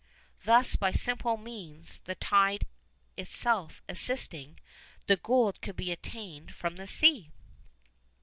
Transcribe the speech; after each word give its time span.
Thus 0.45 0.75
by 0.75 0.93
simple 0.93 1.37
means, 1.37 1.99
the 2.05 2.15
tide 2.15 2.65
itself 3.17 3.83
assisting, 3.87 4.59
the 5.05 5.17
gold 5.17 5.61
could 5.61 5.75
be 5.75 5.91
obtained 5.91 6.55
from 6.55 6.77
the 6.77 6.87
sea. 6.87 7.29